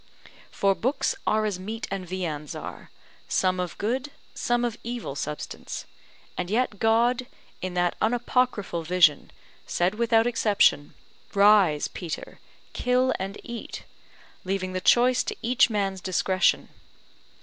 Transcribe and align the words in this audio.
For 0.49 0.73
books 0.73 1.13
are 1.27 1.45
as 1.45 1.59
meats 1.59 1.87
and 1.91 2.09
viands 2.09 2.55
are; 2.55 2.89
some 3.27 3.59
of 3.59 3.77
good, 3.77 4.09
some 4.33 4.65
of 4.65 4.75
evil 4.83 5.13
substance; 5.15 5.85
and 6.35 6.49
yet 6.49 6.79
God, 6.79 7.27
in 7.61 7.75
that 7.75 7.95
unapocryphal 8.01 8.81
vision, 8.83 9.29
said 9.67 9.93
without 9.93 10.25
exception, 10.25 10.95
RISE, 11.35 11.87
PETER, 11.89 12.39
KILL 12.73 13.13
AND 13.19 13.37
EAT, 13.43 13.83
leaving 14.43 14.73
the 14.73 14.81
choice 14.81 15.21
to 15.21 15.35
each 15.43 15.69
man's 15.69 16.01
discretion. 16.01 16.69